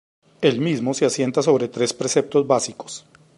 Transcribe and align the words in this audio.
El 0.41 0.59
mismo 0.61 0.95
se 0.95 1.05
asienta 1.05 1.43
sobre 1.43 1.67
tres 1.67 1.93
preceptos 1.93 2.47
básicos. 2.47 3.05